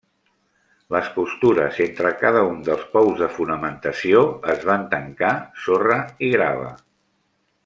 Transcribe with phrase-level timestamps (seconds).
[0.93, 5.33] Les costures entre cada un dels pous de fonamentació es van tancar
[5.67, 6.77] sorra i grava.